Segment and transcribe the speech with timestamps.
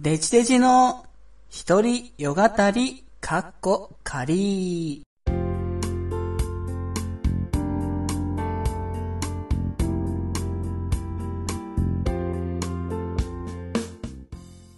[0.00, 1.04] デジデジの
[1.48, 5.02] 一人よがたり、かっこかり。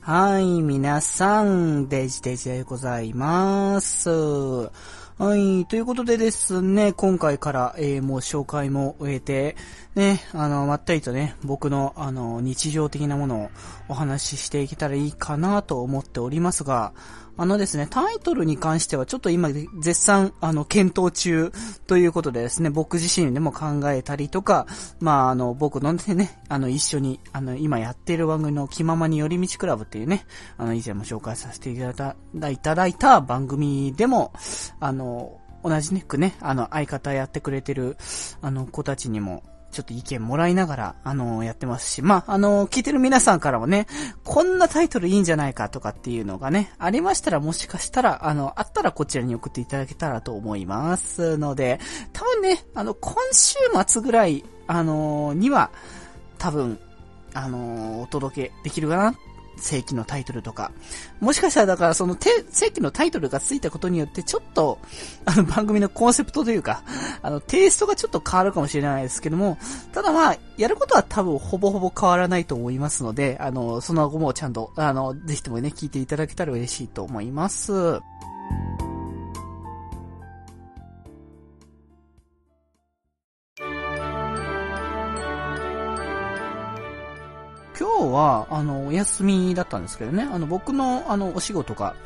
[0.00, 4.08] はい、皆さん、デジデジでございます。
[5.20, 9.54] はい、ということでですね、今回から、えー、もう紹介も終えて、
[9.94, 13.50] ね、あの、まったりとね、僕の、あの、日常的なものを
[13.88, 16.94] お話ししていけたらいいかなと思っておりますが、
[17.40, 21.50] あのですね、タイトルに関してはちょっと今絶賛、あの、検討中
[21.86, 24.66] ということでですね、僕自身でも考えたりとか、
[25.00, 30.26] まあ、あの、僕のね、あの、一緒に、あの、今やっている番組の気ままに寄り道クラブっていうね、
[30.58, 34.34] あの、以前も紹介させていただいただいた番組でも、
[34.78, 37.96] あの、同じね、くね、あの、相方やってくれてる、
[38.42, 43.86] あの、子たちにも、ちょっと意見もらいながら、あのー、やってますし、まあ、あのー、聞いてる皆さんからもね、
[44.24, 51.80] こんなタイトルいいんじゃないかとかっていうのがね、ありましたらもしかしたら、あの、あったらこちらに送っていただけたらと思いますので、
[52.12, 55.70] 多分ね、あの、今週末ぐらい、あのー、には、
[56.38, 56.78] 多分、
[57.34, 59.14] あのお届けできるかな
[59.60, 60.72] 正規のタイトルとか。
[61.20, 64.78] もしかしたらだからその正規のタイトルがついたことによってちょっと、
[65.24, 66.82] あの番組のコンセプトというか、
[67.22, 69.58] あのテイストがちょっと変わるかもしれないですけども、
[69.92, 78.00] ただまあ、やることは多分ほぼほぼ変わらないと思いますので、あの、その後もちゃんと、あの、ぜひともね、聞いていただけたら嬉しいと思います。
[87.80, 91.96] 今日は、あの、お休みだったんですけどね、あの、僕の、あの、お仕事が、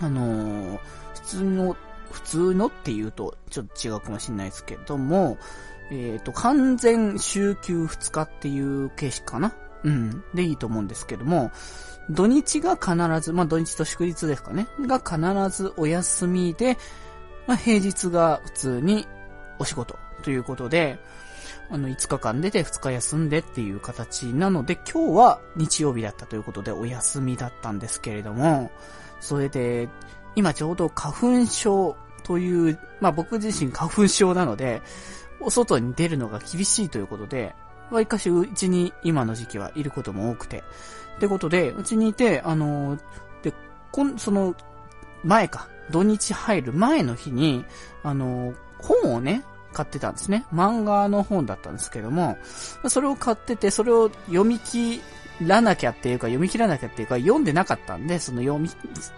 [0.00, 0.80] あの
[1.14, 1.76] 普通の、
[2.12, 5.36] 普通のって言うと、ちょっと違うかもしれないですけども、
[5.90, 9.52] えっ、ー、と、完全週休2日っていう形式かな。
[9.82, 10.22] うん。
[10.32, 11.50] でいいと思うんですけども、
[12.08, 16.78] 土日が必ず、まあ土日と祝日ですかね、が必ずお休みで、
[17.48, 19.08] まあ平日が普通に
[19.58, 21.00] お仕事ということで、
[21.70, 28.70] あの、5日間出て2日休んでっていう形なので、今日は日曜日だったということでお休みだったんですけれども、
[29.20, 29.88] それで、
[30.34, 34.82] 今ちょうど花粉症という、まあ僕自身花粉症なので、
[35.40, 37.54] お外に出るのが厳しいということで、
[37.90, 40.62] わりかしうちに今の時期はいることも多くて。
[41.16, 42.98] ってことで、うちにいて、あの、
[43.42, 43.52] で、
[43.92, 44.54] こん、その、
[45.22, 47.64] 前か、土日入る前の日に、
[48.02, 50.44] あの、本をね、買ってたんですね。
[50.52, 52.38] 漫画の本だったんですけども、
[52.88, 55.00] それを買ってて、それを読み切
[55.46, 58.76] らなきゃっていうか、読み切らなきゃっていうか、読んでなかったんで、その読み、て、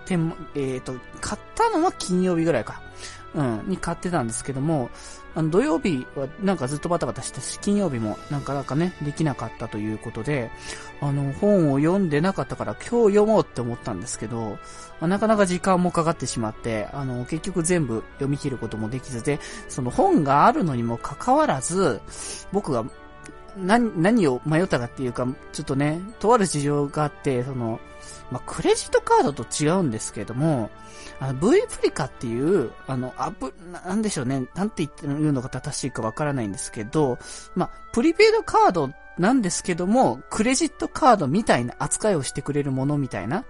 [0.08, 2.82] えっ、ー、と、買ったのは金曜日ぐらいか。
[3.34, 4.90] うん、に買ってたんですけども、
[5.34, 10.50] あの、土曜日はなんかずっとバタバタしてし、金曜日もなんかなんかね、できなかったということで、
[11.00, 14.58] あの、本を読んでなかったから今日読もうって思ったんですけど、
[15.00, 22.00] なかなか時間もかかってしまって、あの、結局全部読み切ることもできずで、その本があるのにもかかわらず、
[22.52, 22.84] 僕が
[23.56, 27.80] 何、何を迷ったかっていうか、ちょっとね、とある事情があって、その、
[28.30, 30.70] まあ、クレジットカードと違うんですけども、
[31.20, 33.52] あの、V プリカっていう、あの、アプ、
[33.84, 37.18] なんでしょうね、なんて言ってるのが正しいかわからないんですけど、
[37.54, 43.44] まあ、プリペイドカードなんですけども、クレジットカードみたいな扱いをしてくれるものみたいな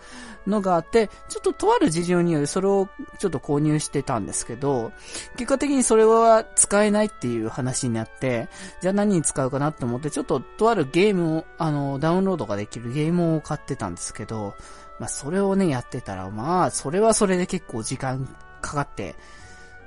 [0.47, 4.93] のがあって、ちょっととある事情によりそれをちょっと購入してたんですけど、
[5.37, 8.49] 結果的にそれは使えないっていう話になって、
[8.81, 14.55] じゃあ何に使うかなって思って、ちょっととあるゲームを、あの、ダウンロードができるゲームを買ってたんですけど、
[14.99, 18.27] まあそれをね、やってたら、まあ、それはそれで結構時間
[18.61, 19.15] かかって、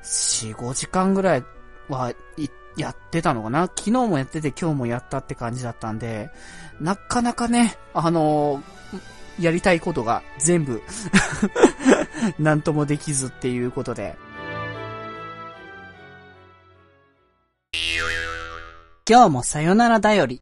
[0.03, 1.44] 4、5時間ぐらい
[1.90, 3.63] は行って、やってたのかな？
[3.68, 6.30] 昨日もやってて今日もやったって感じだったんで、
[6.80, 10.81] なかなかね、あのー、やりたいことが全部
[12.40, 14.16] なんともできずっていうことで。
[19.08, 20.41] 今日もさよならだより。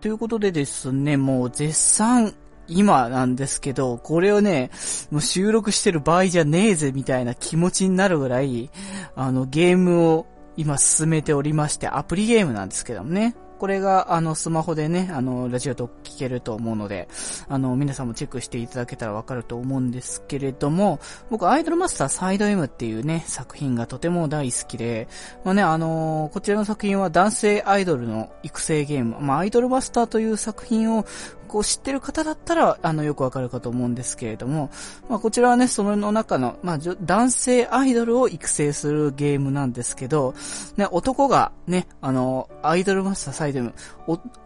[0.00, 2.34] ということでですね、もう絶賛
[2.68, 4.70] 今なんですけど、これをね、
[5.10, 8.70] もう収録してる場合じゃねえぜみたいな気持ちになるぐらい、
[9.16, 13.36] あの、ゲームを今進めておりまして、アプリゲームなんですけどもね。
[13.58, 17.08] これが、あの、スマホでね、あの、ラジオと聞けると思うので、
[17.48, 21.00] あの、皆さんもチェックしていただけたらわかると思うんですけれども、
[21.30, 25.08] 僕、アイドルマスターサイド M っていうね、作品がとても大好きで、
[25.44, 31.06] まあね、あのこちらの作品は男性アイドルの育成ゲーム、まあ、アイドルマスターという作品を
[31.44, 34.70] こう知ってる方だったら、あの、よくわかるかと思うんですけれども、
[35.08, 40.34] まあ、こちらはね、その中の、まあ、男性アイドルを育成するゲームなんですけど、
[40.76, 43.74] ね、男がね、あの、アイドルマスターサイドム、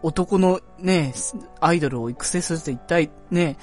[0.03, 1.13] 男のね、
[1.59, 3.57] アイドルを育成するって一体ね、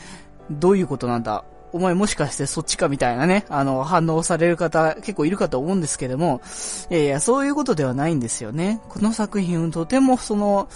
[0.50, 6.40] どういうことなんだお前もしかしてそっちかみたいなね、あの、反応される方結構いるかと思うんですけども、
[6.90, 8.80] いやいや、そういうことではないんですよね。
[8.88, 10.68] この作品、とてもその、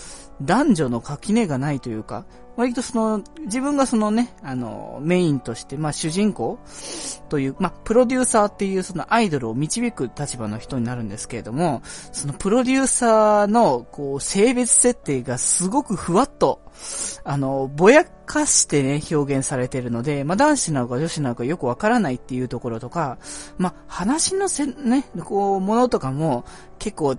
[0.43, 2.25] 男女の垣根がないというか、
[2.61, 6.59] 割とその、自分がそのね、あの、メインとして、まあ主人公
[7.31, 11.81] という、まあプロデューサーっていうそのアイドルを導く立場の人になるんですけれども、
[12.13, 16.61] そのプロデューサーの、こう、性別設定がすごくふわっと、
[17.25, 23.17] あの、ぼやかしてね、表現されてるので、まあ男子なのか女子なのかよくわからないっていうところとか、
[23.57, 26.45] まあ話のせ、ね、こう、ものとかも
[26.79, 27.17] 結構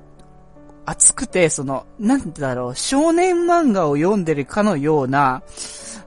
[0.86, 5.44] 熱くて、その、なんだろう、少年漫画を読んでるかのような、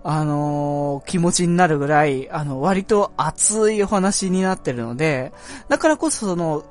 [0.03, 5.33] あのー、気持ちになるぐらい、あの、割と熱いお話になってるので、
[5.69, 6.65] だからこそその、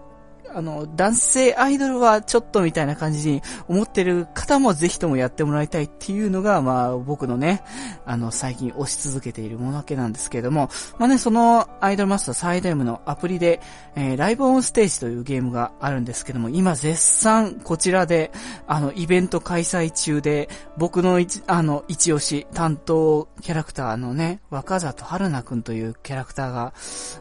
[0.55, 7.63] あの、男性アイドルはちょっとみたいな感じに思ってる方もぜひともやってもらいたいっていうのが、まあ僕のね、
[8.05, 13.59] あの、最近推し続けているものわけなんですけれども、まあね、そのアイドルマスターサイド M のアプリで、
[13.95, 18.31] えー、ライブオンステージというゲームがあるんですけども、今絶賛こちらで、
[18.67, 26.73] あの、イベント開催中で、僕の一、あの、一押し担当キャラクターのね、若里春菜くんというキャラクターが、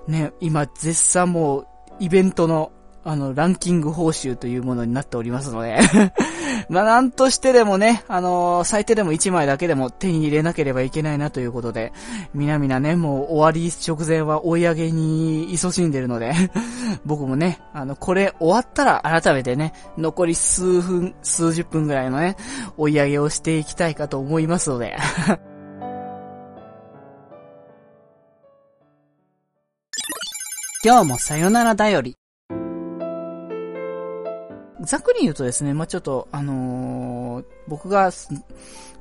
[0.06, 1.66] ね、今絶賛もう、
[2.00, 2.72] イベントの
[3.04, 5.78] あの、ランキング報酬というものになっておりますので
[6.68, 11.92] まあ、なんとしてでもね、あのー、最低でも1枚だけでも手に入れなければいけないなということで、
[12.34, 16.32] みなみなね、もう終わり直前は追い上げに勤しんでるので
[17.04, 22.36] 僕もね、あの、これ終わったら改めてね、残り数分、数十分ぐらいのね、
[22.76, 24.96] 追い上げをしていきたいかと思いますので
[30.84, 32.21] 今日もさよならだより。
[34.82, 38.10] ざっくり言うとですね、まあ、ちょっと、あのー、僕が、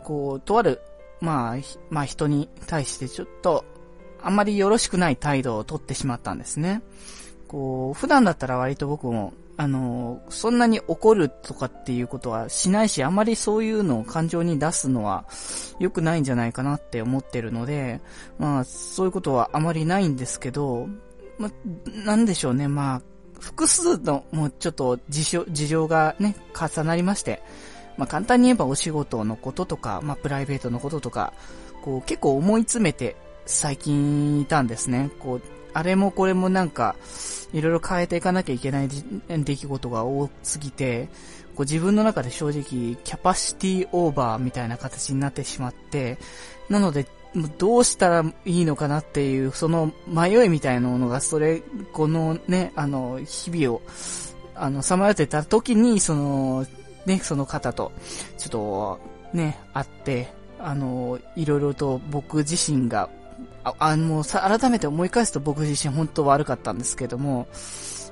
[0.04, 0.82] こう、とある、
[1.20, 1.58] まあ、
[1.90, 3.66] まあ、人に対してちょっと、
[4.22, 6.82] あんまりよろしくない態度をとってしまったんですね。
[7.48, 15.26] こう、普段だったら割と僕も、あのー、そんなに怒るとかっていうことはしないし、あまりそういうのを感情に出すのは
[15.80, 18.02] 良くないんじゃないかなって思ってるので、
[18.38, 20.88] まあ、そういうことはあまりないんですけど、
[21.38, 21.52] まあ、
[22.06, 23.02] なんでしょうね、まあ、
[23.42, 27.42] 複数の、もうちょっと事情、事情がね、重なりまして、
[27.98, 31.34] まあ簡単に言えばお仕事のこととか、まあプライベートのこととか、
[31.82, 33.16] こう結構思い詰めて
[33.48, 35.10] 最近いたんですね。
[35.20, 35.42] こう、
[35.74, 36.96] あれもこれもなんか、
[37.52, 38.90] いろいろ変えていかなきゃいけない
[39.28, 41.10] 出来事が多すぎて、
[41.56, 46.20] こう自分の中で正直キャパシティオーバーみたいな形になってしまって、
[46.70, 47.08] なので
[47.58, 51.62] どうしたらいいのかなっていう、その迷いみたいなものが、それ、
[51.94, 53.82] このね、あの、日々を、
[54.56, 56.66] あの、さまよってた時に、その、
[57.06, 57.92] ね、その方と、
[58.38, 59.00] ちょっと、
[59.34, 63.10] ね、会って、あの、いろいろと僕自身が、
[63.64, 67.48] あ、あの、さ、改めて思い返すと僕自身本当悪かったんですけども、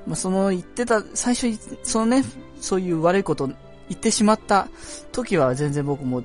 [0.08, 2.24] まあ、その言ってた、最初、そのね、
[2.62, 3.58] そういう悪いこと言
[3.94, 4.68] ってしまった
[5.12, 6.24] 時は全然僕も、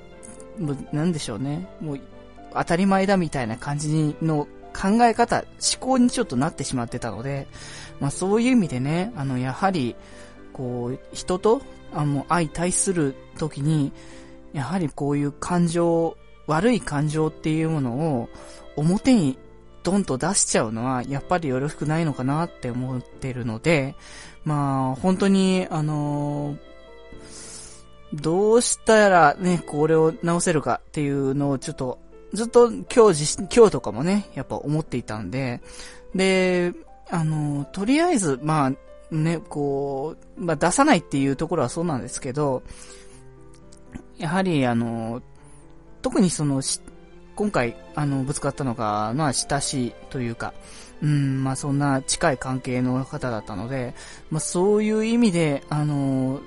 [0.58, 1.66] もう、なんでしょうね。
[1.80, 2.00] もう、
[2.54, 5.44] 当たり前だみたいな感じの考え方、
[5.76, 7.46] 思考にちょっとなってしまってたので、
[8.00, 9.94] まあそういう意味でね、あの、やはり、
[10.52, 11.62] こう、人と、
[11.92, 13.92] あの、相対するときに、
[14.52, 16.16] やはりこういう感情、
[16.46, 18.28] 悪い感情っていうものを
[18.76, 19.38] 表に
[19.82, 23.94] ドンと出しちゃうのは、やっぱりよろしくないのかなって思ってるので、
[24.44, 26.56] まあ、本当に、あの、
[28.12, 31.98] どうしたらね、これを直せるかっていうのをちょっと
[32.34, 35.62] ずっと今日今日とかもね、やっぱ思っていたんで、
[36.14, 36.72] で、
[37.10, 42.62] あの、とりあえず、まあ、ね、こう、まあ出さないっていうところはそうなんですけど、
[44.18, 45.22] やはりあの、
[46.02, 46.60] 特にその、
[47.36, 50.54] 今回、あの、ぶつかったのが、まあ、親しいというか、
[51.02, 53.94] うん、まあ、そんな近い関係の方だったので、
[54.30, 56.40] まあ、そういう意味で、あの、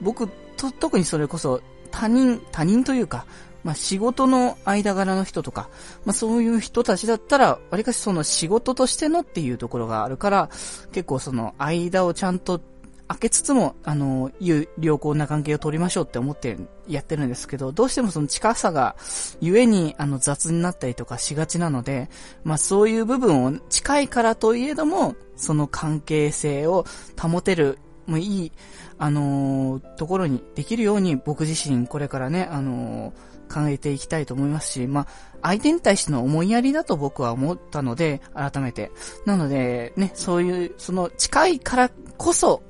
[0.00, 3.26] 僕と、特にそれこそ、他人、他人というか、
[3.64, 5.70] まあ、仕事の間柄の人とか、
[6.04, 10.50] まあ、そういう人たちだったら、わりかしその仕事としてのっていうところがあるから、
[10.92, 12.60] 結構その間をちゃんと
[13.08, 18.96] 開けつつも、あの、いう良好な関係を取りましょうって思ってやってるんですけど、どうしてもその近さが、
[19.40, 22.10] ゆえに、あの、雑になったりとかしがちなので、
[22.44, 26.84] まあそういう部分を近いからといえども、その関係性を
[27.18, 28.52] 保てる、もういい、
[28.98, 35.06] あのー、ところにできるように僕自身これからね、あのー考えていきたいと思いますし、まあ、
[35.42, 38.90] 相手に対しての思いやりだと僕は思ったので、改めて。
[39.26, 42.62] なので、ね、そういう、その近いからこそ、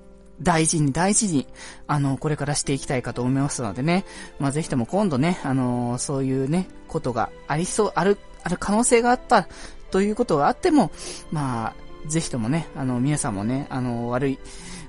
[0.42, 1.46] 大事に大事に、
[1.86, 4.04] あの、これからしていきたいかと思いますのでね。
[4.38, 9.48] まあ、ぜひとも今度ね、あの、そういうね、ことがありそう、ある、ある可能性があった
[9.90, 10.90] ということがあっても、
[11.30, 14.38] まあ、ぜひともね、あの、皆さんもね、あの、悪い、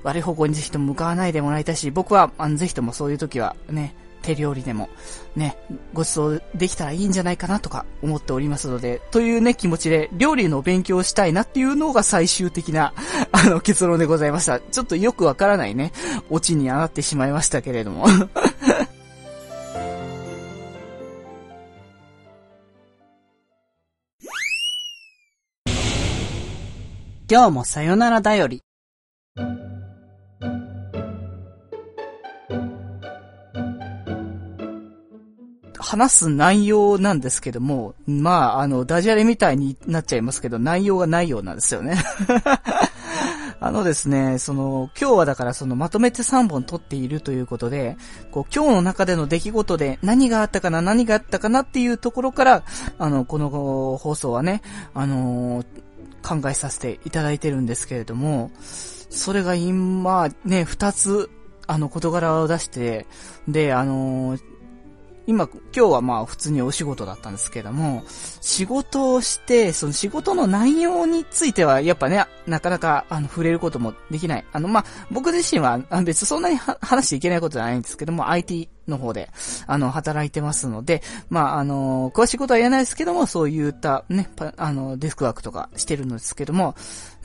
[0.03, 4.89] 悪い方向にぜひとも向かわないでもらいたいし、僕は、あの、ぜひともそういう時はね、手料理でも、
[5.35, 5.55] ね、
[5.93, 12.93] ご馳走できたらいいんじゃないかなとか思っておりますので、というね、気持ちで料理の勉強をしたいなっていうのが最終的な、
[13.31, 14.59] あの、結論でございました。
[14.59, 15.91] ちょっとよくわからないね、
[16.29, 18.07] オチになってしまいましたけれども。
[27.27, 28.64] 今日もさよならだより。
[35.85, 42.03] 話す内容なんですけども、まあ、あの、ダジャレみたいになっちゃいますけど、内容がないようなんですよね。
[43.61, 47.97] あのですね、その、今日はだからそのまとめて3本撮っているということで、
[48.31, 52.63] こう、今日の中での出来事で何があったかな、何があったかなっていうところから、
[52.97, 54.63] あの、この放送はね、
[54.95, 58.49] あのー、考えさせていただいてるんですけれども、
[59.11, 61.29] それが今、ね、二つ、
[61.67, 63.05] あの、事柄を出して、
[63.47, 64.54] で、あのー、
[65.27, 68.03] 今、今日はまあ普通にお仕事だったんですけども、
[68.41, 74.45] 仕事をして、その仕事の内容については、やっぱね、なかなか、あの、触れることもできない。
[74.51, 79.29] あの、まあ、僕自身は、別にそんなに話していけないことじゃないんですけども、IT の方で、
[79.67, 86.75] あの、働いてますので、まあ、あの、詳しいことは言えないですけども、そういったね、あの、デスクワークとかしてるんですけども、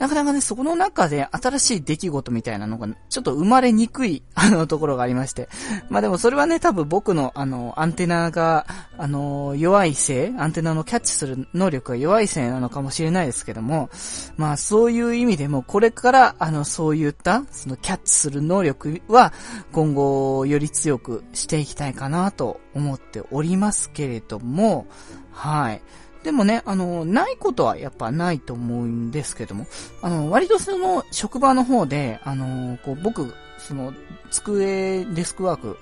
[0.01, 5.47] なかなかね、そこの中で新しい出来事みたいなのが、ちょっと生まれにくい、 あの、ところがありまして。
[5.89, 8.65] まあでもそれはね、多分僕の、あの、アンテナが、
[8.97, 13.91] あの、弱いせい、アンテナのキャッチする能力が弱いせいなのかもしれないですけども、
[14.37, 19.33] まあそういう意味でも、これから、あの、そういった、そのキャッチする能力は、
[19.71, 24.87] 今後、より強くしてしていきたいかなと思っておりますけれども、
[25.33, 25.81] はい。
[26.23, 29.67] でもね、あの、ないことはやっぱないと思うんですけども、
[30.01, 33.93] あの、割とその、職場の方で、あの、こう、僕、その、
[34.29, 35.77] 机、デスクワーク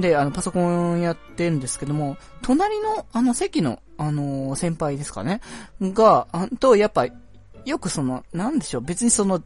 [0.00, 5.40] で、あの、パソコンやってるんですけども、隣の、あの、席の、あの、先輩ですかね、
[5.80, 7.06] が、あと、やっぱ、
[7.64, 9.42] よくその、なんでしょう、別にその、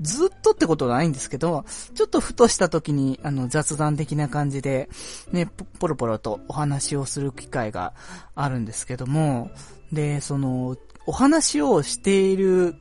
[0.00, 4.88] ずっとってことはないんですけど、ちょっとふとした時に、あの、雑談的な感じで、
[5.32, 7.94] ね、ポロポロとお話をする機会が
[8.34, 9.50] あるんですけども、
[9.92, 12.74] で、その、お話をしている、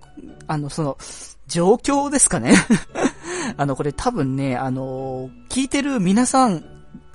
[0.48, 0.98] あの、その、
[1.48, 2.56] 状況ですかね。
[3.56, 6.64] あの、これ多分ね、あの、聞いてる皆さん、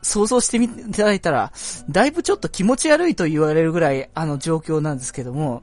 [0.02, 1.52] 想像してみていただいたら、
[1.88, 5.62] だいぶちょっと気持ち悪いと言われるぐらい、あの状況なんですけども、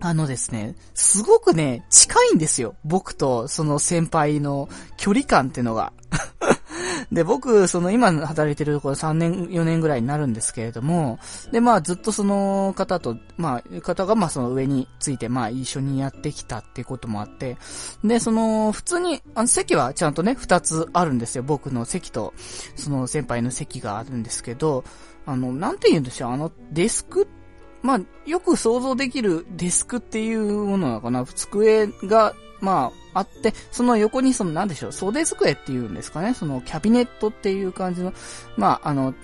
[0.00, 2.74] あのですね、すごくね、近いんですよ。
[2.84, 5.92] 僕とその先輩の距離感ってのが。
[7.12, 11.18] で、僕、その今働いてるところ3年、4年ぐらいになるんですけれども、
[11.52, 17.56] で、まあずっとその方と、まあ、方がまあその上について、まあ一緒にやってきたっていうこともあって、
[18.02, 21.42] で、その、普通に、あの席はちゃんとね、2つあるんですよ。
[21.42, 22.34] 僕の席と、
[22.76, 24.84] その先輩の席があるんですけど、
[25.26, 27.43] あの、なんて言うんでしょう、あの、デスクって
[27.84, 31.26] まあ、よく想像できるデスクっていうものなのかな。
[31.26, 36.32] 机が、まあ、あって、その横にその、なんでしょう、袖机っていうんですかね。
[36.32, 38.14] その、キャビネットっていう感じの、
[38.56, 39.14] まあ、あの、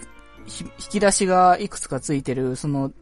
[0.47, 2.93] 引き出しがいくつかついてる、その、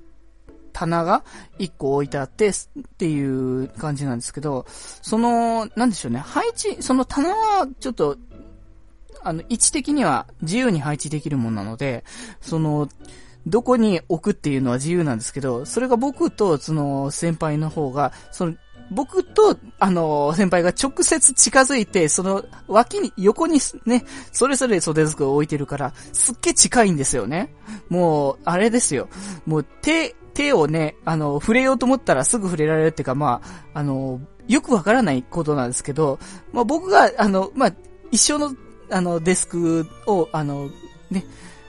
[0.72, 1.24] 棚が
[1.58, 2.54] 一個置いてあって、っ
[2.96, 8.16] ていう感じなんですけど、その、なんでしょうね、配置、その棚はちょっと、
[9.24, 12.04] あの、位置的には自由に配置できるものなので、
[12.40, 12.88] その、
[13.46, 18.54] どこに置くっていうのは自由なんですけど、それが僕とその先輩の方が、その
[18.90, 27.54] 僕と、あの、先輩が直接近づいて、その脇に、横にね、それぞれ袖机を置いてるから、すっげえ近いんですよね。
[27.90, 29.08] もう、あれですよ。
[29.46, 33.42] もう手、手をね、あの、触れようと思ったらすぐ触れられるっていうか、ま
[33.74, 36.18] あ、あの、よくわからないことなんですけど、
[36.52, 37.72] まあ僕が、あの、まあ、
[38.10, 38.54] 一緒の、
[38.90, 40.70] あの、デスクを、あの、
[41.10, 41.24] ね、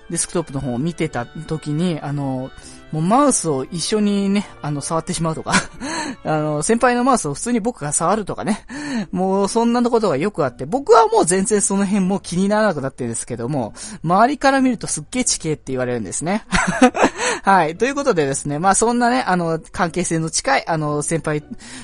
[0.10, 2.52] デスクトップの方を見てた時に、あの、
[2.92, 5.54] もうマウスを一緒にね、あの、触ってしまうとか
[6.26, 8.66] あの、先輩のマウスを普通に僕が触るとかね。
[9.12, 13.74] もうそんなことがよくあって、僕はもう全然その辺も気にならなくなってるんですけども、
[14.04, 16.46] 周りから見るとすっげえ地形って言われるんですね。
[17.44, 17.78] はい。
[17.78, 21.44] ということでですね、まあそんなね、あの、関係性の近い、あの、先輩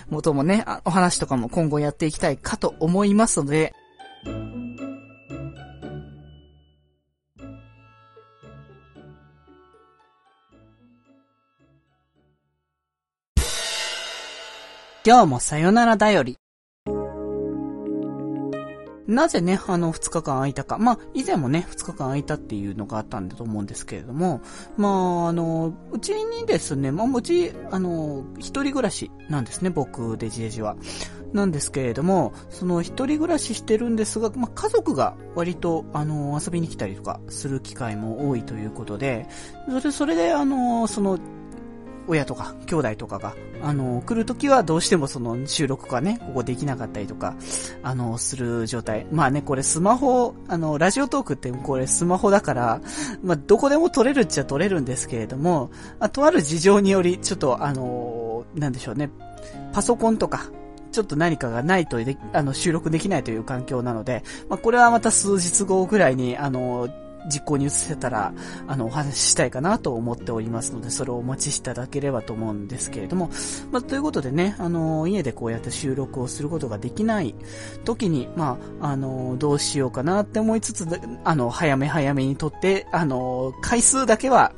[0.09, 3.73] 元もね、お話とかも今後やっていきたいかと思いますので、
[15.07, 16.39] 今日もさよならだより。
[19.05, 20.79] なぜね、あの、二日間空いたか。
[20.79, 24.41] まあ、以前もね、二日間空いたっていうのがあったんだと思うんですけれども、
[24.77, 30.75] まあ、あの、うちにですね、まあ、うち、あの、一人暮らしなんですね、僕、デジデジは。
[31.33, 39.27] なんですけれども、その一人暮らししてるんですが、まあ、家族が割と、あの、遊びに来たりとかする機会も多いということで、
[39.69, 41.19] それ、それで、あの、その、
[42.07, 47.35] 親とか兄弟とかが、あの、来るときはどうしてもその収録がね、ここできなかったりとか、
[47.83, 49.07] あの、する状態。
[49.11, 52.81] まあね、これスマホ、あの、ラジオトークってこれスマホだから、
[53.23, 59.09] まあ、どこでも撮れるっちゃ撮れるんですけれども、あとある事情により、ちょっとあの、なんでしょうね、
[59.73, 60.49] パソコンとか、
[60.91, 61.97] ちょっと何かがないと
[62.31, 66.87] あの、収録できないという環境なので、まあ、これはまた数日後ぐらいに、あの、
[67.27, 68.33] 実行に移せたら、
[68.67, 73.31] あの、お話ししたいかなと思っておりますので、それをお待ちしていただければと思うんですけれども、
[73.71, 77.33] まあ、ということでね、あの、家でこうやって収録をすることができない
[77.85, 80.87] 時に、まあ、あの、どうしようかなって思いつつ、
[81.23, 84.53] あの、早め早めに撮って、あの、回数だけは、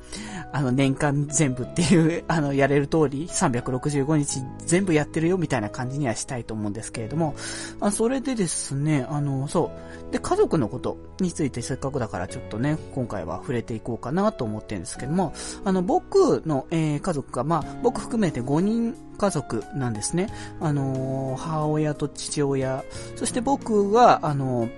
[0.57, 7.35] あの、年間全部っていう、 あの、やれる通り、365日全部やってるよみたいな感じにはしたいと思うんですけれども、
[7.79, 9.69] あそれでですね、あの、そ
[10.09, 10.11] う。
[10.11, 15.33] で、家族のことについてせっかくだからちょっとね、今回は触れていこうかなと思ってるんですけども、
[15.63, 20.27] あの、僕の、えー、家族が、まあ、僕含めて5人家族なんですね。
[20.59, 22.83] あの母親と父親、
[23.15, 24.69] そして僕が、あの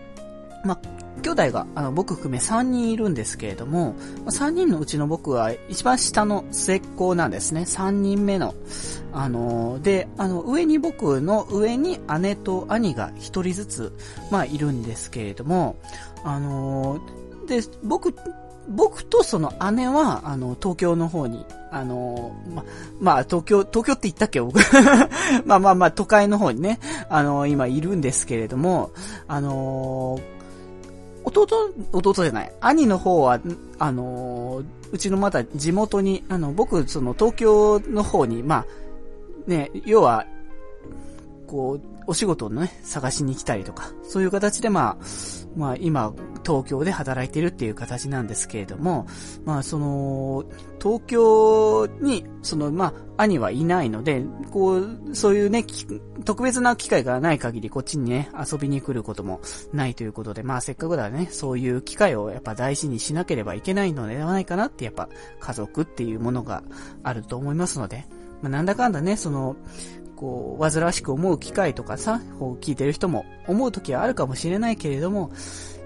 [0.66, 0.80] まあ、
[1.20, 3.96] 兄弟が、あの、僕含め3人いるんですけれども、
[4.26, 7.62] 3人のうちの僕は一番下の末っ子なんですね。
[7.62, 8.54] 3人目の。
[9.12, 13.94] あの、で、あの、上に僕の上に姉と兄が1人ずつ、
[14.32, 15.78] まあ、いるんですけれども、
[16.24, 17.00] あの、
[17.48, 18.14] で、僕、
[18.70, 22.64] 僕とその姉は、あの、東京の方に、あの、ま、
[23.00, 24.42] まあ、東京、東京って言ったっけ？
[24.42, 24.60] 僕
[25.46, 28.92] まあまあまあ、都会の方にね、あの、今いるんですけれども、
[29.28, 30.20] あの
[31.24, 31.48] 弟、
[31.92, 32.52] 弟じゃない。
[32.62, 33.40] 兄の方は、
[33.78, 38.66] あのうちのまだ地元に、あの、僕、その東京の方に、ま
[39.48, 40.26] あ、ね、要は、
[41.48, 45.06] こう、お仕事のね、探しに来たりとか、そういう形でまあ、
[45.56, 46.14] まあ今、
[46.46, 49.08] 東京で働いてるっていう形なんですけれども、
[49.46, 50.46] まあその、
[50.82, 55.66] 東京に、そのまあ、兄はいないので、こう、そういうね、
[56.26, 59.42] 特別な機会がない限りこっちにね、遊びに来ることも
[59.74, 65.10] ないということで、まあせっかくだね、そういう機会をやっぱ大事にしなければいけないのではないかなって、やっぱ
[65.40, 66.64] 家族っていうものが
[67.04, 68.06] あると思いますので、
[68.42, 69.58] まあなんだかんだね、その、
[70.20, 75.32] こう、煩わしく思う機会とかさ、こう聞いてる人も思う時はあるかもしれないけれども、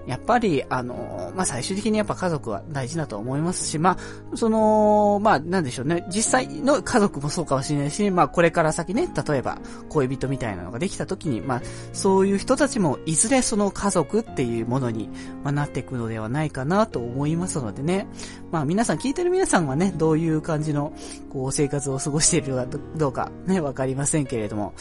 [0.06, 3.96] やっぱり、あの、まあ、最終的にやっぱ家族は大事だと思いますし、ま
[4.32, 6.04] あ、その、まあ、なんでしょうね。
[6.08, 11.62] 実際の家族もそうかもしれないし、まあ、これから先ね、例えば、恋人みたいなのができた時に、まあ、
[11.92, 15.08] そういう人たちも、いずれその家族っていうものに、
[15.42, 18.06] まあ、なっていくのではないかなと思いますのでね。
[18.50, 20.92] まあ、皆さん、聞いてる皆さんはね、どういう感じの、
[21.30, 24.74] こう、生活を過ごしているかどうか、ね、わかりませんけれども、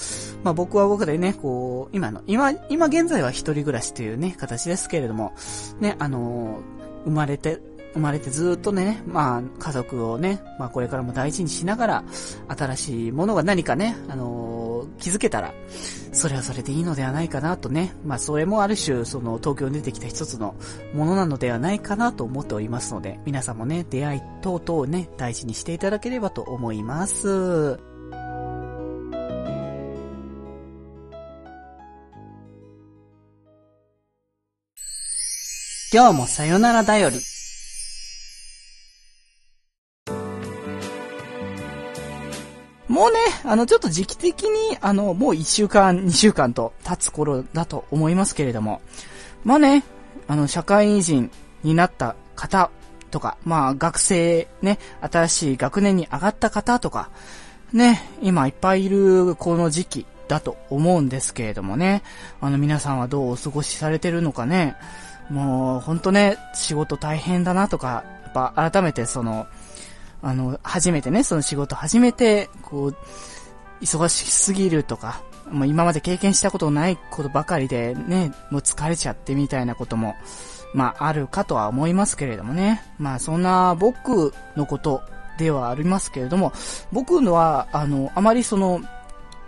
[0.44, 5.34] まあ、僕は僕でね、こう、今の、今、今現在は一人暮らしというね、形ですけれども、ども、
[5.80, 6.60] ね、あの
[7.06, 7.62] 生まれて、
[7.94, 12.04] 生まれてずっとね、まあ、家族をね、まあ、これからも大事にしながら、
[12.48, 15.54] 新しいものが何かね、あの気づけたら、
[16.12, 20.56] それはそれでいいのではないかなとね、まあ、それもある種、その、東京に出てきた一つの
[20.94, 27.93] ものなのではないかなと思っておりますので、皆さんもね、出会い等々をね、大事にしていただければと思います。
[35.94, 37.18] 今日もさよならだより。
[42.88, 48.82] もうね、あの、ちょっと時期的に、あの、もう1週間、2週間と経つ頃だと思いますけれども、
[49.44, 49.84] まあね、
[50.28, 51.30] あの、社会人
[51.62, 52.72] になった方
[53.12, 57.12] とか、まあ、学生ね、新しい学年に上がった方とか、
[57.72, 62.02] ね、今いっぱいいるこの時期だと思うんですけれどもね、
[62.42, 64.76] あの、皆さんはどうお過ごしされてるのかね、
[65.30, 69.48] もう、ほんとね、仕事大変だなとか、やっぱ改めてその、
[70.22, 72.96] あの、初めてね、その仕事初めて、こう、
[73.82, 80.16] 忙しすぎるとか、もう今まで経験したことないことばかりでね、もう疲れちゃってみたいなことも、
[80.74, 82.84] まああるかとは思いますけれどもね。
[82.98, 85.02] まあそんな僕のこと
[85.38, 86.54] ではありますけれども、
[86.92, 88.82] 僕のは、あの、あまりその、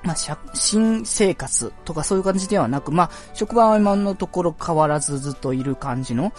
[0.05, 0.15] まあ、
[0.53, 6.31] 新生活とかそういう感じではなく、まあ、職場は今のところ変わらずずっといる感じの、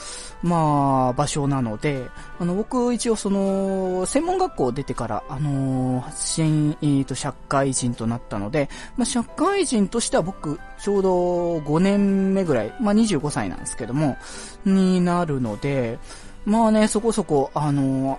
[0.42, 2.06] まあ、場所なので、
[2.38, 14.16] あの、僕一応その、専門学校出てから、あのー、新、えっ、ー、と、社会人となったので、まあ、社会人としては僕、ちょうど5年目ぐらい、まあ、25歳なんですけども、
[14.64, 15.98] になるので、
[16.44, 18.18] まあね、そこそこ、あのー、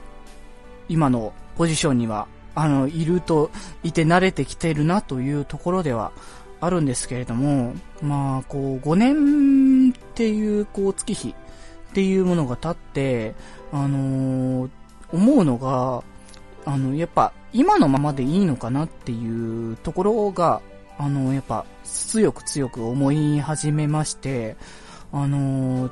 [0.89, 2.27] 今のポジションには
[2.57, 3.51] あの、いると、
[3.83, 6.11] いて慣れてきてるなというところでは
[6.59, 11.35] あるんですけれども、まあ、こう、5年っていう、こう、月日
[11.91, 13.35] っていうものが経って、
[13.71, 14.69] あのー、
[15.13, 16.03] 思うのが、
[16.65, 20.61] あの、やっぱ、今のままでいいのかなっていうところが、
[20.97, 24.57] あの、やっぱ、強く強く思い始めまして、
[25.11, 25.91] あのー、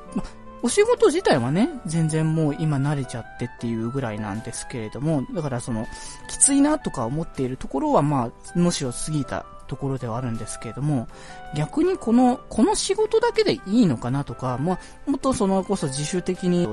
[0.66, 5.86] お仕事自体はね、全然もう今慣れちゃってっていうぐらいなんですけれども、だからその、
[6.28, 11.08] きついなとか思っているところはまあ、むしろ過ぎたところではあるんですけれども、
[11.56, 16.68] 逆にこの、この仕事だけでいいのかなとか、まあ、もっとそのこそ自主的に、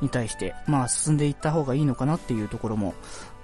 [0.00, 2.94] に対して、まあ、進んでいった方がいいのかなっていうところも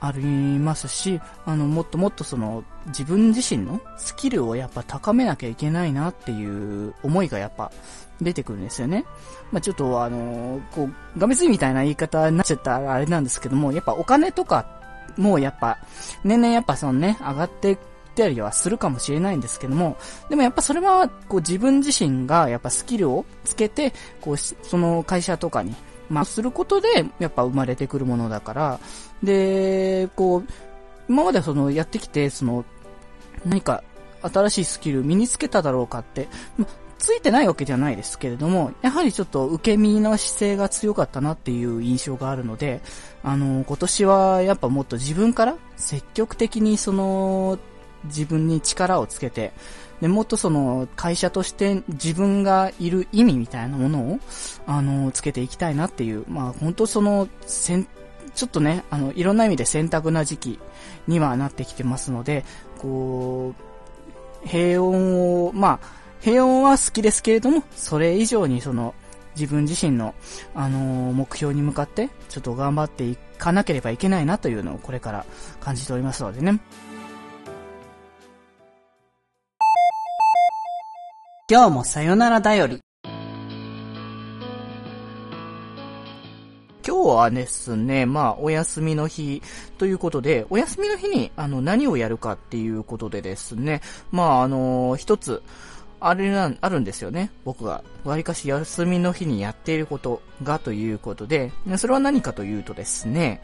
[0.00, 7.70] ありますし、あの、もっともっとその、自分自身のスキルをやっぱ高めなきゃいけないなっていう思いがやっぱ
[8.20, 9.04] 出てくるんですよね。
[9.50, 14.82] まあ、ちょっとあのー、こう、がめついみたいな言い方になっちゃったらあれなんですけども、やっぱお金とか
[15.16, 15.78] もうやっぱ、
[16.24, 17.78] 年々やっぱそのね、上がってっ
[18.14, 19.96] たりはするかもしれないんですけども、
[20.28, 25.74] でもやっぱそれは、こう自分自身がやっぱスキルをつけて、こう、その会社とかに、
[26.08, 28.80] まあ、することで、やっぱ生まれてくるものだから、
[29.22, 30.44] で、こう、
[31.08, 32.64] 今までそのやってきて、その、
[33.44, 33.82] 何か
[34.22, 36.28] 新しいスキル身につけただろうかって、
[37.02, 42.80] ついてないわけじゃないですけれども、やはりちょっと受け身の姿勢が強かったなっていう印象があるので、
[43.24, 47.58] あの、今年はやっぱもっと自分から積極的にその、
[48.04, 49.52] 自分に力をつけて、
[50.00, 54.20] で、もっとその、会社として自分がいる意味みたいなものを、
[54.68, 57.88] あの、つけていきたいなっていう、まあ、本当その、せん、
[58.36, 60.60] ちょっとね、あの、いろんな意味で選択な時期
[61.08, 62.44] にはなってきてますので、
[62.78, 63.54] こ
[64.44, 68.94] う、平穏を、まあ、平穏は好きですけれども、それ以上にその、
[69.34, 70.14] 自分自身の、
[70.54, 75.26] あのー、目標に向かって、ちょっと頑張っていかなければいけないなというのをこれから
[75.58, 76.60] 感じておりますのでね。
[81.50, 82.78] 今日もさよならだより。
[86.86, 89.42] 今日はですね、まあ、お休みの日
[89.76, 93.80] ということで、お休みの日に、あの、何をやるかっていうことでですね、
[94.12, 95.42] まあ、あの、一つ、
[96.04, 97.30] あれな、あるんですよね。
[97.44, 103.40] 僕が、わりかし休みの日にやっていることがということで、それは何かというとですね、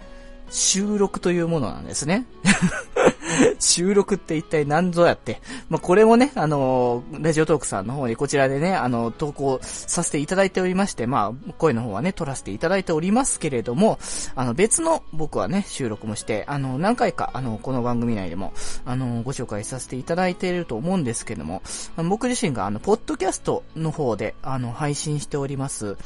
[0.51, 2.27] 収録というものなんですね。
[3.59, 5.41] 収録って一体何ぞやって。
[5.69, 13.99] まあ、これもね、あのー、ラジオトークさんの方にこちらでね、あの、投稿させていただいておりまして、まあ、声の方はね、撮らせていただいておりますけれども、
[14.35, 18.53] あの、別の僕はね、収録もして、あの、何回か、あの、この番組内でも、
[18.85, 21.63] あの、ご紹介させていただいていると思うんですけども、
[21.97, 25.97] 僕自身が、あの、ポッドキャストの方で、あの、配信しております、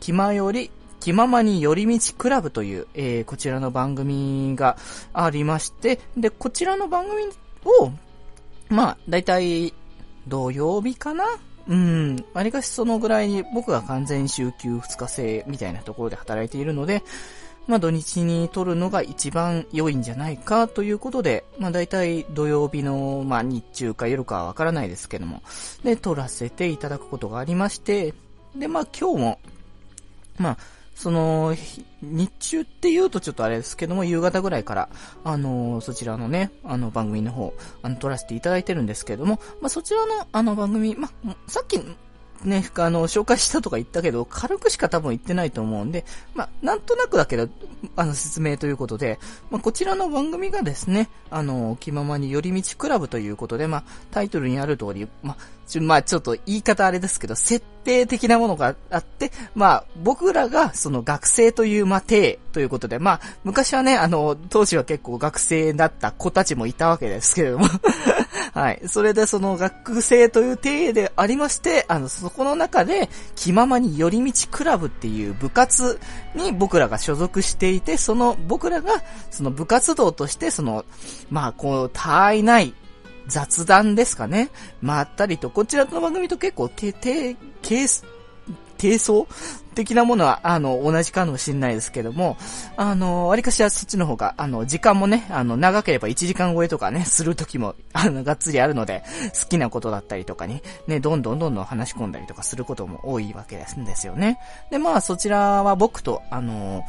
[0.00, 0.70] 気まより
[1.04, 4.78] 気ままに寄り道クラブという、えー、こちらの番組が
[5.12, 7.24] ありまして、で、こちらの番組
[7.66, 7.90] を、
[8.70, 9.74] まあ、だいたい
[10.26, 11.24] 土曜日かな？
[11.68, 12.24] うん。
[12.32, 17.02] わりかしそのぐらいに僕が完全週休2日制みたいなところで働いているので、
[17.66, 25.42] まあ土日に撮るのが一番良いんじゃないかということで、まあ大体土曜日の、まあ日中か夜かはわからないですけども、
[25.82, 28.14] で、撮らせていただくことがありまして、
[28.56, 29.40] で、まあ今日も、
[30.38, 30.58] まあ、
[30.94, 31.56] その、
[32.02, 34.88] 日中って言うとちょっとあれですけども、夕方ぐらいから、
[35.24, 37.52] あのー、そちらのね、あの番組の方、
[37.82, 41.80] あの、撮らせていただいてるんですけれども、まあ、そちらのあの番組、まあ、さっき、
[42.42, 47.48] ね、あの、紹介したとか言ったけど、軽くしか多分言ってないと思うんで、まあ、なんとなくだけど、
[47.96, 49.18] あの、説明ということで、
[49.50, 67.66] まあ、こちらの番組がですね、あの、気ままに寄り道クラブということで、まあ、タイトルにある通り、まあ、ちょ、まあ、ちょっと言い方あれですけど、設定的なものがあって、まあ、僕らが、その学生という、まあ、体ということで、まあ、昔はね、あの、当時は結構学生だった子たちもいたわけですけれども
[68.56, 68.80] はい。
[68.86, 75.98] それでその学生という体でありまして、あの、そこの中で、気ままに寄り道クラブっていう部活
[76.36, 80.84] に僕らが所属していて、その僕らが、その部活動として、その、
[81.30, 82.74] まあ、こう、他愛ない
[83.26, 84.50] 雑談ですかね。
[84.80, 88.04] まったりと、こちらの番組と結構、て、て、ケース、
[88.76, 89.26] 低層
[89.74, 92.36] 的なものは、あの、同じかもしれないですけども、
[92.76, 99.02] あの、わりかしはそっちの方が、あの、時間もね、あの、長ければ1時間超えとかね、する時も、 あの、がっつりあるので、
[99.40, 104.38] 好きなことだったりとかに、ね、どんどんどんどん話し込んだりとかすることも多いわけですんですよね。
[104.70, 106.84] で、まあ、そちらは僕と、あの、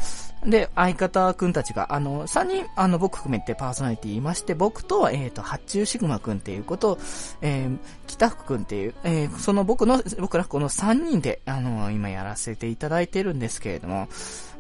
[0.46, 6.98] で、相方くんたちが、あの、3人、あの、僕含めてパーソナリティいまして、僕と、えっ、ー、と、八中シグマくんっていうこと、
[7.42, 7.78] えー、
[8.08, 14.08] 北福くんっていう、えー、その僕の、僕らこの3人で、あの、今やらせていただいてるんですけれども、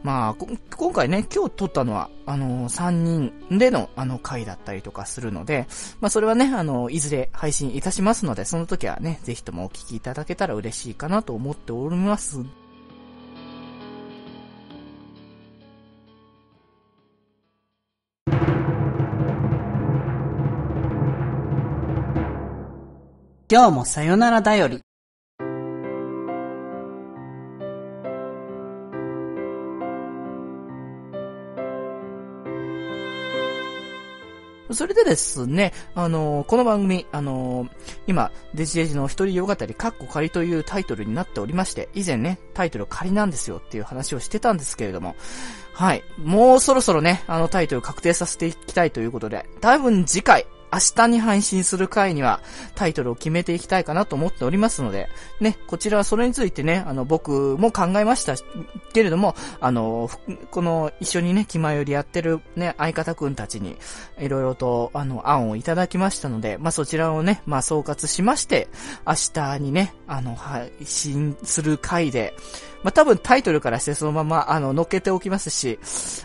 [0.03, 0.45] まあ、
[0.75, 5.67] 今回ね、今日撮ったのは、あの、3人での、あの、回だったりとかするので、
[5.99, 12.43] まあ、それはね、あの、いずれ配信いたしますので、その時はね、ぜひともお聞きいただけたら嬉しいかなと思っております。
[23.55, 24.81] 今日もさよならだより。
[34.71, 37.69] それでですね、あのー、この番組、あのー、
[38.07, 45.15] 今、デジデジの一人よ語り、カッコ仮というタイトルになっておりまして、以前ね、タイトル仮なんですよっていう話をしてたんですけれども、
[45.73, 46.03] はい。
[46.17, 52.41] もうそろそろね、あのタイトル確定させていきたいということで、多分次回、明日に配信する回には
[52.75, 55.07] タイトルを決めていきたいかなと思っておりますので、
[55.39, 58.35] ね、こちらはそれについてね、あの、僕も考えました
[58.93, 60.09] けれども、あの、
[60.51, 63.77] この一緒にね、気前よりやってるね、相方くんたちに、
[64.19, 68.67] いろいろと、あの、案をいただきましたので、まあ、そちらをね、まあ、総括しまして、
[69.07, 72.33] 明日にね、あの、配信する回で、
[72.85, 75.79] まあ、多分タイトルからしてそのまま、あの、乗っけておきますし、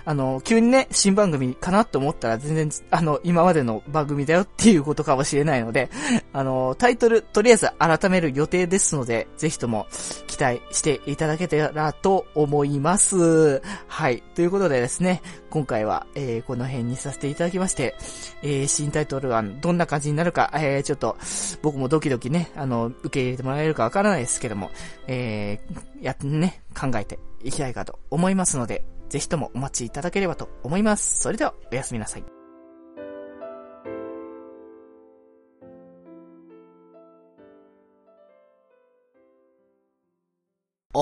[0.04, 5.88] あの、急にね、新番組かなと思ったら全然、あの、今までの番組だよっていうことかもしれないので、
[6.34, 9.86] あの、タイトル、とりあえず改める予定ですので、ぜひとも
[10.26, 13.62] 期待していただけたらと思います。
[13.86, 14.22] はい。
[14.34, 17.94] ということでですね、今回は、えー、この辺にさせていただきまして、
[18.42, 21.16] えー、新タイトルはどんな感じになるか、えー、ちょっと、
[21.62, 24.70] 僕もドキドキね、あの、受け入れてもらえるかわからないですけども、
[25.06, 31.20] えー、やってね、考えていきたいかと思いますので、ぜひともお待ちいただければと思います。
[31.20, 32.39] それでは、おやすみなさい。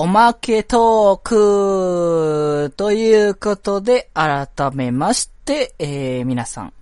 [0.01, 6.73] おまけトークということで、改めまして、えー、皆さん、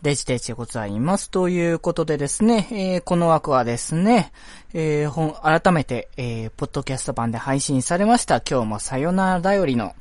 [0.00, 1.30] デジデジでございます。
[1.30, 4.32] ということでですね、えー、この枠はですね、
[4.72, 9.94] えー、本、改めて、えー、ポッドキャスト版で配信されました、今日もさよならだよりの、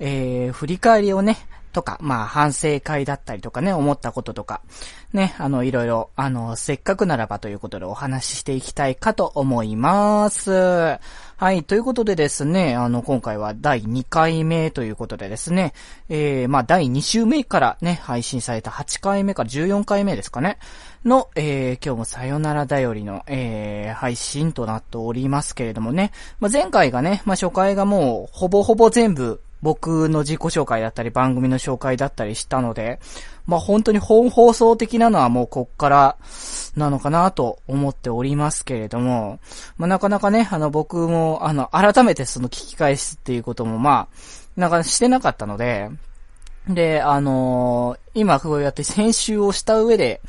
[0.00, 1.36] えー、振り返りをね、
[1.72, 4.60] とか、まあ、反省会だったりとかね、思ったこととか、
[5.12, 10.98] ね、あの、いろいろ、あの、せっかくならばということでお話ししていきたいかと思います。
[11.40, 15.72] はい、ということでですね、あの、今回は第2回目ということでですね、
[16.08, 20.58] えー、まあ、第2週目からね、配信された8回目から14回目ですかね、
[21.04, 33.00] の、えー、今日もさよならだよりの、えー、配信となっておりますけれどもね、まあ、前回がね、まあ、初回がもう、ほぼほぼ全部、僕の自己紹介だったり番組の紹介だったりしたので、
[33.46, 36.16] まあ本当に本放送的なのはもうこっから
[36.76, 39.40] なのかなと思っておりますけれども、
[39.76, 45.90] まあなかなかね、あの僕もあの改めてその聞き返すっていうこともまあ、なんかしてなかったので、
[46.68, 50.20] で、あのー、今こうやって編集をした上で、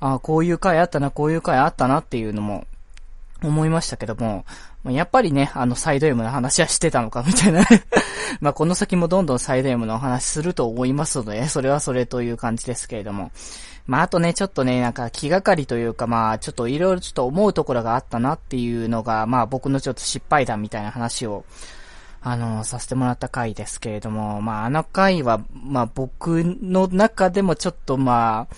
[0.00, 2.66] あこういう回あったな、こういう回あったなっていうのも
[3.42, 4.44] 思いましたけども、
[4.92, 7.64] やっぱりね、あの、サイド M の話はしてたのか、みたいな
[8.40, 13.30] まあ、この先もどんどんサイド M のお話すると思いますので、それはそれという感じですけれども。
[13.86, 21.44] まあ、あとね、ちょっとね、なんか気がかりというか、まあ、ちょっといろいろちょっと思うところがあったなっていうのが、まあ、僕のちょっと失敗談みたいな話を、
[22.22, 28.54] あの、させてもらった回ですけれども、まあ、あの回は、まあ、僕の中でもちょっとまあ、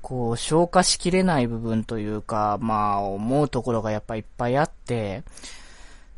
[0.00, 5.22] こう、消化しきれない部分というか、まあ、思うところがやっぱいっぱいあって、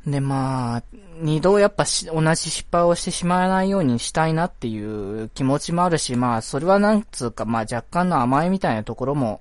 [0.07, 0.83] で、まあ、
[1.21, 9.41] 二度やっぱし、同じ失敗をしてしまわないようにしたいなっていう気持ちもあるし、まあ、それはなんつうか、まあ若干の甘えみたいなところも、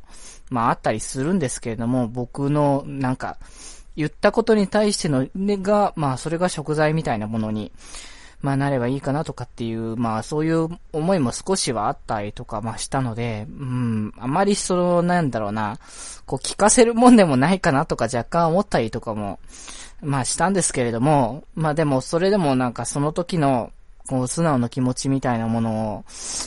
[0.50, 3.38] まああったりするんですけれども、僕の、なんか、
[3.95, 7.71] 言ったことに対しての、ね、が、まあそれが食材みたいなものに、
[8.41, 15.77] まあなればいいかなとかっていう、まあそういう思いも少しはあったりとか、まあしたので、うん、あまりその、なんだろうな、
[16.25, 19.39] こう聞かせるもんでもないかなとか若干思ったりとかも、
[20.01, 23.71] まあしたんですけれども、まあでもそれでもなんかその時の、
[24.08, 26.06] こう素直な気持ちみたいなものを、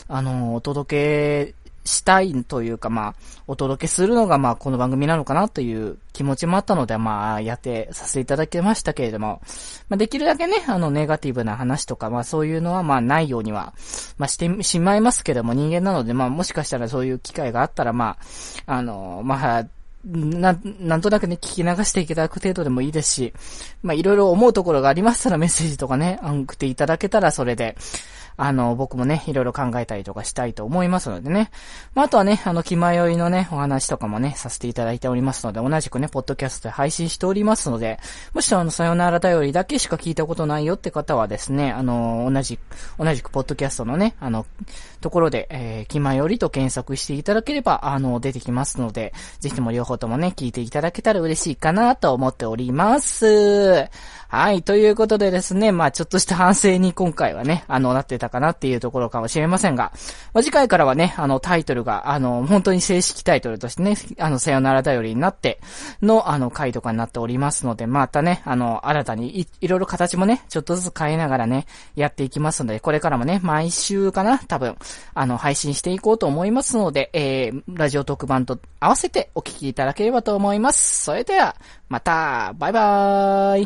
[0.08, 3.14] あの、お届けしたいというか、まあ、
[3.46, 9.42] お届けするのが、まあ、この番組なのかなという気持ちもあったので、まあ、やってさせていただきましたけれども、
[9.88, 13.74] まあ、できるだけね、あの、ネガティブな話とか、まあ、そういうのは、まあ、ないようには、
[14.16, 18.16] まあ、してしまいますけれども、人間なので、まあ、もしかしたらそういう機会があったら、ま
[18.66, 19.66] あ、あの、まあ、
[20.04, 23.34] な、なんとなくね、聞き流していただく程度でもいいですし、
[23.82, 27.76] まあ、いろいろ思うところがありましたらメッセージとかね、送っていただけたらそれで、
[28.36, 31.50] あの、僕もね、いろいろ考えたりとかしたいと思いますのでね。
[31.94, 38.00] まあ、あとはね、あの、気迷いのね、お話とかもね、させていただいておりますので、同じくね、ポッドキャストで配信しておりますので、
[38.32, 42.58] もしあの、さよなら頼りだけしか聞いたことないよって方はですね、あの、同じ、
[42.98, 44.46] 同じくポッドキャストのね、あの、
[45.00, 53.88] ところで、えー、気迷りと検索していただければ、あの、出てきますので、ぜひとも両方こともね、聞いていただけたら嬉しいかなと思っております。
[54.36, 59.92] はい、ということでですね、まあちょっとした反省に今回はね、あの、なってたかなっていうところかもしれませんが、
[60.32, 65.60] まあ、次回からはね、あの、タイトルが、あの、本当に正式タイトルとしてね、あの、さよならだよりになって
[66.02, 74.76] の、あの、回とかになっておりますので、またね、あの、新たにい、いろいろ形もね、ちょっとずつ変えながらね、やっていきますので、これからもね、毎週かな、多分、
[75.14, 81.04] あの、配信していこうと思いますので、えー、ラジオ特番と合わせてお聞きいただければと思います。
[81.04, 81.54] それでは、
[81.88, 83.62] また、バイバーイ